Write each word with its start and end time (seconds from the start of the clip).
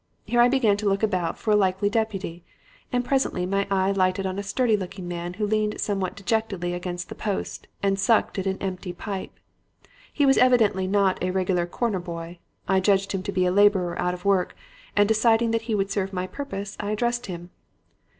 Here 0.25 0.41
I 0.41 0.47
began 0.49 0.77
to 0.77 0.89
look 0.89 1.03
about 1.03 1.37
for 1.37 1.51
a 1.51 1.55
likely 1.55 1.87
deputy; 1.87 2.43
and 2.91 3.05
presently 3.05 3.45
my 3.45 3.67
eye 3.69 3.91
lighted 3.91 4.25
on 4.25 4.39
a 4.39 4.41
sturdy 4.41 4.75
looking 4.75 5.07
man 5.07 5.35
who 5.35 5.45
leaned 5.45 5.79
somewhat 5.79 6.15
dejectedly 6.15 6.73
against 6.73 7.11
a 7.11 7.13
post 7.13 7.67
and 7.83 7.99
sucked 7.99 8.39
at 8.39 8.47
an 8.47 8.57
empty 8.59 8.93
pipe. 8.93 9.37
He 10.11 10.25
was 10.25 10.39
evidently 10.39 10.87
not 10.87 11.21
a 11.21 11.29
regular 11.29 11.67
'corner 11.67 11.99
boy.' 11.99 12.39
I 12.67 12.79
judged 12.79 13.11
him 13.11 13.21
to 13.21 13.31
be 13.31 13.45
a 13.45 13.51
laborer 13.51 13.95
out 14.01 14.15
of 14.15 14.25
work, 14.25 14.55
and 14.95 15.07
deciding 15.07 15.51
that 15.51 15.61
he 15.69 15.75
would 15.75 15.91
serve 15.91 16.13
my 16.13 16.25
purpose 16.25 16.75
I 16.79 16.89
addressed 16.89 17.27
him. 17.27 17.51